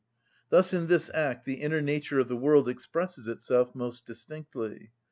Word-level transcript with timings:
Thus 0.49 0.73
in 0.73 0.87
this 0.87 1.11
act 1.13 1.45
the 1.45 1.61
inner 1.61 1.79
nature 1.79 2.17
of 2.17 2.27
the 2.27 2.35
world 2.35 2.67
expresses 2.67 3.27
itself 3.27 3.75
most 3.75 4.03
distinctly. 4.07 4.89